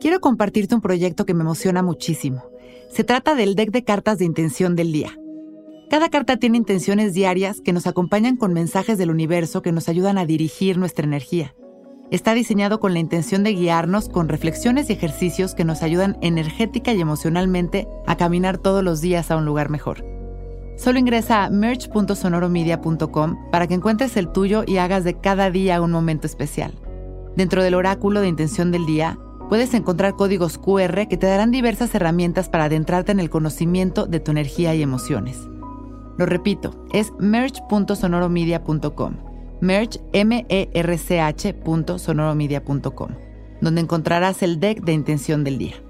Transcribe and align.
Quiero 0.00 0.20
compartirte 0.20 0.74
un 0.74 0.82
proyecto 0.82 1.24
que 1.24 1.34
me 1.34 1.42
emociona 1.42 1.82
muchísimo. 1.82 2.44
Se 2.90 3.02
trata 3.02 3.34
del 3.34 3.54
deck 3.54 3.70
de 3.70 3.82
cartas 3.82 4.18
de 4.18 4.26
intención 4.26 4.76
del 4.76 4.92
día. 4.92 5.18
Cada 5.88 6.10
carta 6.10 6.36
tiene 6.36 6.58
intenciones 6.58 7.14
diarias 7.14 7.60
que 7.60 7.72
nos 7.72 7.86
acompañan 7.86 8.36
con 8.36 8.52
mensajes 8.52 8.98
del 8.98 9.10
universo 9.10 9.62
que 9.62 9.72
nos 9.72 9.88
ayudan 9.88 10.18
a 10.18 10.26
dirigir 10.26 10.78
nuestra 10.78 11.06
energía. 11.06 11.54
Está 12.10 12.34
diseñado 12.34 12.78
con 12.78 12.92
la 12.92 12.98
intención 12.98 13.42
de 13.42 13.54
guiarnos 13.54 14.08
con 14.08 14.28
reflexiones 14.28 14.90
y 14.90 14.92
ejercicios 14.92 15.54
que 15.54 15.64
nos 15.64 15.82
ayudan 15.82 16.18
energética 16.20 16.92
y 16.92 17.00
emocionalmente 17.00 17.88
a 18.06 18.16
caminar 18.16 18.58
todos 18.58 18.84
los 18.84 19.00
días 19.00 19.30
a 19.30 19.36
un 19.36 19.44
lugar 19.44 19.70
mejor. 19.70 20.04
Solo 20.76 20.98
ingresa 20.98 21.44
a 21.44 21.50
merch.sonoromedia.com 21.50 23.50
para 23.50 23.66
que 23.66 23.74
encuentres 23.74 24.16
el 24.16 24.30
tuyo 24.30 24.62
y 24.66 24.76
hagas 24.76 25.04
de 25.04 25.14
cada 25.14 25.50
día 25.50 25.80
un 25.80 25.90
momento 25.90 26.26
especial. 26.26 26.74
Dentro 27.34 27.62
del 27.62 27.74
oráculo 27.74 28.20
de 28.20 28.28
intención 28.28 28.72
del 28.72 28.86
día, 28.86 29.18
puedes 29.48 29.74
encontrar 29.74 30.16
códigos 30.16 30.58
QR 30.58 31.08
que 31.08 31.16
te 31.16 31.26
darán 31.26 31.50
diversas 31.50 31.94
herramientas 31.94 32.48
para 32.48 32.64
adentrarte 32.64 33.12
en 33.12 33.20
el 33.20 33.30
conocimiento 33.30 34.06
de 34.06 34.20
tu 34.20 34.30
energía 34.30 34.74
y 34.74 34.82
emociones. 34.82 35.38
Lo 36.18 36.26
repito, 36.26 36.86
es 36.92 37.12
merch.sonoromedia.com. 37.18 39.16
Merch, 39.60 40.00
m 40.12 40.46
e 40.48 40.70
r 40.74 40.98
c 40.98 41.18
-H 41.18 41.54
donde 43.60 43.80
encontrarás 43.80 44.42
el 44.42 44.60
deck 44.60 44.82
de 44.84 44.92
intención 44.92 45.44
del 45.44 45.58
día. 45.58 45.85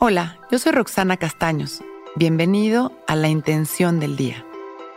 Hola, 0.00 0.38
yo 0.48 0.60
soy 0.60 0.70
Roxana 0.70 1.16
Castaños. 1.16 1.82
Bienvenido 2.14 2.92
a 3.08 3.16
La 3.16 3.26
Intención 3.26 3.98
del 3.98 4.16
Día 4.16 4.44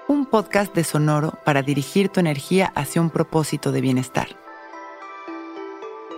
un 0.08 0.28
podcast 0.28 0.76
de 0.76 0.84
Sonoro 0.84 1.40
para 1.44 1.64
dirigir 1.64 2.10
tu 2.10 2.20
energía 2.20 2.72
hacia 2.76 3.02
un 3.02 3.10
propósito 3.10 3.72
de 3.72 3.82
bienestar. 3.82 4.28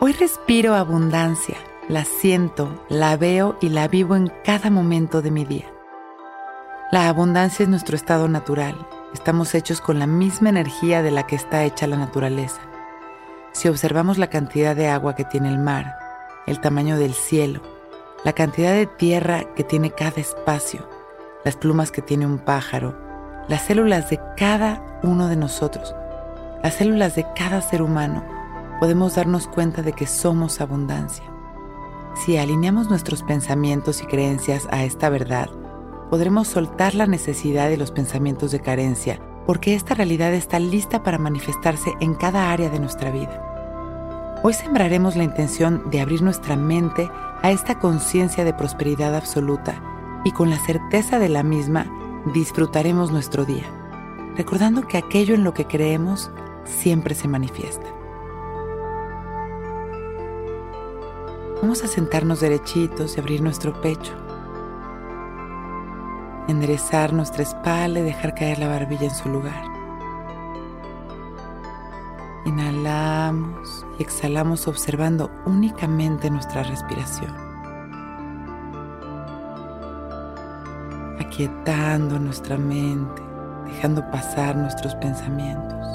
Hoy 0.02 0.12
respiro 0.12 0.76
abundancia, 0.76 1.56
la 1.88 2.04
siento, 2.04 2.84
la 2.90 3.16
veo 3.16 3.58
y 3.62 3.70
la 3.70 3.88
vivo 3.88 4.18
en 4.18 4.34
cada 4.44 4.70
momento 4.70 5.22
de 5.22 5.32
mi 5.32 5.46
día. 5.46 5.72
La 6.92 7.08
abundancia 7.08 7.64
es 7.64 7.70
nuestro 7.70 7.96
estado 7.96 8.28
natural. 8.28 8.76
Estamos 9.14 9.56
hechos 9.56 9.80
con 9.80 9.98
la 9.98 10.08
misma 10.08 10.50
energía 10.50 11.02
de 11.02 11.12
la 11.12 11.26
que 11.26 11.38
está 11.38 11.64
hecha 11.64 11.88
la 11.88 11.96
naturaleza. 11.96 12.60
Si 13.54 13.70
observamos 13.70 14.18
la 14.18 14.28
cantidad 14.28 14.76
de 14.76 14.90
agua 14.90 15.16
que 15.16 15.24
tiene 15.24 15.48
el 15.48 15.58
mar, 15.58 15.96
el 16.48 16.60
tamaño 16.60 16.98
del 16.98 17.14
cielo, 17.14 17.62
la 18.24 18.34
cantidad 18.34 18.74
de 18.74 18.88
tierra 18.88 19.54
que 19.54 19.64
tiene 19.64 19.92
cada 19.92 20.22
espacio, 20.22 20.88
las 21.44 21.58
plumas 21.58 21.92
que 21.92 22.02
tiene 22.02 22.26
un 22.26 22.40
pájaro, 22.40 22.98
las 23.50 23.64
células 23.64 24.10
de 24.10 24.20
cada 24.38 25.00
uno 25.04 25.28
de 25.28 25.36
nosotros, 25.36 25.94
las 26.64 26.76
células 26.76 27.16
de 27.16 27.26
cada 27.36 27.62
ser 27.62 27.82
humano, 27.82 28.24
podemos 28.80 29.16
darnos 29.16 29.48
cuenta 29.48 29.82
de 29.82 29.92
que 29.92 30.08
somos 30.08 30.62
abundancia. 30.62 31.26
Si 32.26 32.38
alineamos 32.38 32.90
nuestros 32.90 33.24
pensamientos 33.24 34.02
y 34.02 34.06
creencias 34.06 34.68
a 34.72 34.86
esta 34.86 35.10
verdad, 35.10 35.50
podremos 36.10 36.48
soltar 36.48 36.96
la 36.96 37.08
necesidad 37.08 37.68
de 37.68 37.78
los 37.78 37.92
pensamientos 37.92 38.52
de 38.52 38.62
carencia, 38.62 39.20
porque 39.46 39.76
esta 39.76 39.96
realidad 39.96 40.34
está 40.34 40.60
lista 40.60 41.04
para 41.04 41.18
manifestarse 41.18 41.94
en 42.00 42.14
cada 42.14 42.52
área 42.52 42.70
de 42.70 42.80
nuestra 42.80 43.12
vida. 43.12 44.40
Hoy 44.44 44.54
sembraremos 44.54 45.18
la 45.18 45.24
intención 45.24 45.90
de 45.90 46.00
abrir 46.00 46.22
nuestra 46.22 46.56
mente 46.56 47.10
a 47.44 47.52
esta 47.52 47.78
conciencia 47.78 48.46
de 48.46 48.54
prosperidad 48.54 49.16
absoluta 49.16 49.76
y 50.24 50.32
con 50.32 50.50
la 50.50 50.58
certeza 50.58 51.20
de 51.20 51.28
la 51.28 51.44
misma 51.44 51.86
disfrutaremos 52.34 53.12
nuestro 53.12 53.44
día, 53.44 53.66
recordando 54.38 54.88
que 54.88 54.98
aquello 54.98 55.36
en 55.36 55.44
lo 55.44 55.54
que 55.54 55.68
creemos 55.68 56.32
siempre 56.64 57.14
se 57.14 57.28
manifiesta. 57.28 57.86
Vamos 61.62 61.84
a 61.84 61.88
sentarnos 61.88 62.40
derechitos 62.40 63.16
y 63.16 63.20
abrir 63.20 63.42
nuestro 63.42 63.80
pecho. 63.82 64.14
Enderezar 66.48 67.14
nuestra 67.14 67.44
espalda 67.44 68.00
y 68.00 68.04
dejar 68.04 68.36
caer 68.36 68.60
la 68.60 68.68
barbilla 68.68 69.06
en 69.06 69.16
su 69.16 69.30
lugar. 69.30 69.64
Inhalamos 72.46 73.86
exhalamos 74.04 74.68
observando 74.68 75.32
únicamente 75.46 76.30
nuestra 76.30 76.64
respiración. 76.64 77.54
quietando 81.36 82.20
nuestra 82.20 82.58
mente, 82.58 83.22
dejando 83.66 84.08
pasar 84.12 84.56
nuestros 84.56 84.94
pensamientos. 84.96 85.88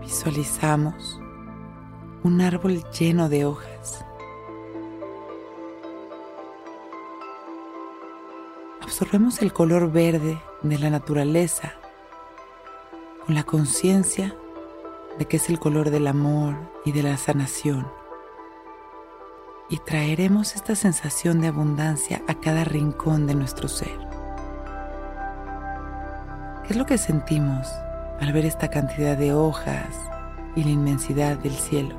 Visualizamos 0.00 1.20
un 2.22 2.40
árbol 2.40 2.84
lleno 2.96 3.28
de 3.28 3.44
hojas. 3.44 4.04
Absorbemos 8.82 9.42
el 9.42 9.52
color 9.52 9.90
verde 9.90 10.40
de 10.62 10.78
la 10.78 10.90
naturaleza 10.90 11.74
con 13.24 13.34
la 13.34 13.44
conciencia 13.44 14.34
de 15.18 15.24
que 15.26 15.38
es 15.38 15.48
el 15.48 15.58
color 15.58 15.90
del 15.90 16.06
amor 16.06 16.56
y 16.84 16.92
de 16.92 17.02
la 17.02 17.16
sanación 17.16 17.86
y 19.68 19.78
traeremos 19.78 20.54
esta 20.56 20.74
sensación 20.74 21.40
de 21.40 21.48
abundancia 21.48 22.22
a 22.28 22.34
cada 22.34 22.64
rincón 22.64 23.26
de 23.26 23.34
nuestro 23.34 23.68
ser. 23.68 23.98
¿Qué 26.62 26.72
es 26.72 26.76
lo 26.76 26.86
que 26.86 26.98
sentimos 26.98 27.66
al 28.20 28.32
ver 28.32 28.44
esta 28.44 28.68
cantidad 28.68 29.16
de 29.16 29.34
hojas 29.34 29.96
y 30.54 30.64
la 30.64 30.70
inmensidad 30.70 31.38
del 31.38 31.54
cielo? 31.54 31.96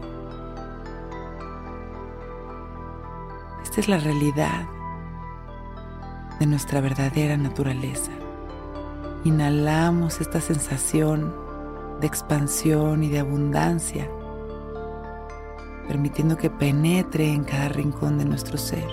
Esta 3.63 3.81
es 3.81 3.89
la 3.89 3.97
realidad 3.97 4.67
de 6.39 6.45
nuestra 6.45 6.81
verdadera 6.81 7.35
naturaleza. 7.35 8.11
Inhalamos 9.25 10.21
esta 10.21 10.39
sensación 10.39 11.35
de 11.99 12.07
expansión 12.07 13.03
y 13.03 13.09
de 13.09 13.19
abundancia 13.19 14.09
permitiendo 15.87 16.37
que 16.37 16.49
penetre 16.49 17.31
en 17.31 17.43
cada 17.43 17.69
rincón 17.69 18.17
de 18.17 18.25
nuestro 18.25 18.57
ser, 18.57 18.85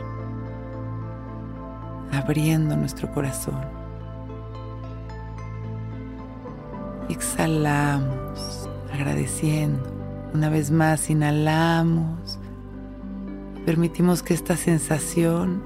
abriendo 2.12 2.76
nuestro 2.76 3.10
corazón. 3.12 3.60
Exhalamos, 7.08 8.68
agradeciendo. 8.92 9.90
Una 10.34 10.48
vez 10.48 10.70
más, 10.70 11.10
inhalamos. 11.10 12.38
Permitimos 13.66 14.22
que 14.22 14.34
esta 14.34 14.56
sensación 14.56 15.62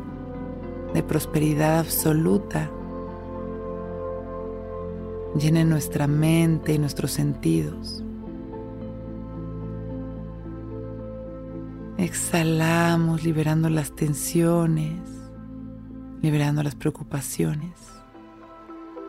de 0.93 1.02
prosperidad 1.02 1.79
absoluta 1.79 2.70
llene 5.38 5.65
nuestra 5.65 6.06
mente 6.06 6.73
y 6.73 6.79
nuestros 6.79 7.12
sentidos. 7.12 8.03
Exhalamos 11.99 13.25
liberando 13.25 13.69
las 13.71 13.93
tensiones, 13.93 15.00
liberando 16.23 16.62
las 16.62 16.75
preocupaciones. 16.75 17.73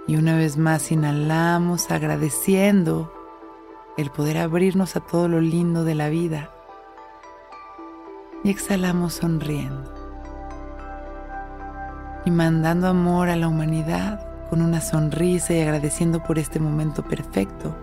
Y 0.08 0.16
una 0.16 0.38
vez 0.38 0.58
más 0.58 0.92
inhalamos 0.92 1.92
agradeciendo 1.92 3.14
el 3.98 4.10
poder 4.10 4.38
abrirnos 4.38 4.96
a 4.96 5.02
todo 5.02 5.28
lo 5.28 5.42
lindo 5.42 5.84
de 5.84 5.96
la 5.96 6.10
vida. 6.10 6.52
Y 8.44 8.50
exhalamos 8.50 9.16
sonriendo. 9.16 9.94
Y 12.26 12.32
mandando 12.32 12.88
amor 12.88 13.30
a 13.30 13.36
la 13.36 13.48
humanidad 13.48 14.27
con 14.50 14.62
una 14.62 14.82
sonrisa 14.82 15.54
y 15.54 15.62
agradeciendo 15.62 16.24
por 16.24 16.40
este 16.40 16.60
momento 16.60 17.04
perfecto, 17.04 17.76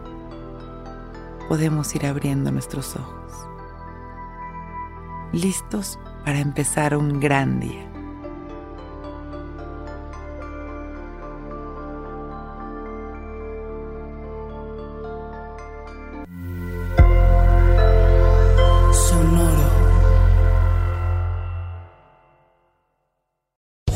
podemos 1.49 1.94
ir 1.94 2.06
abriendo 2.06 2.50
nuestros 2.50 2.96
ojos. 2.96 3.20
listos 5.32 5.99
para 6.25 6.38
empezar 6.38 6.96
un 6.96 7.19
gran 7.19 7.58
día. 7.58 7.94